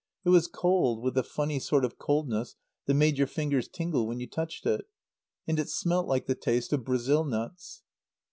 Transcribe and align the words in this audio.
It 0.25 0.29
was 0.29 0.47
cold, 0.47 1.03
with 1.03 1.15
a 1.15 1.21
funny 1.21 1.59
sort 1.59 1.85
of 1.85 1.99
coldness 1.99 2.55
that 2.87 2.95
made 2.95 3.19
your 3.19 3.27
fingers 3.27 3.67
tingle 3.67 4.07
when 4.07 4.19
you 4.19 4.25
touched 4.25 4.65
it; 4.65 4.87
and 5.47 5.59
it 5.59 5.69
smelt 5.69 6.07
like 6.07 6.25
the 6.25 6.33
taste 6.33 6.73
of 6.73 6.83
Brazil 6.83 7.23
nuts. 7.23 7.83